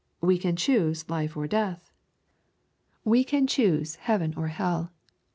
We 0.19 0.39
can 0.39 0.55
choose 0.55 1.07
life 1.11 1.37
or 1.37 1.45
death. 1.45 1.91
We 3.05 3.23
can 3.23 3.45
choose 3.45 3.97
heaven 3.97 4.33
or 4.35 4.47
hell. 4.47 4.91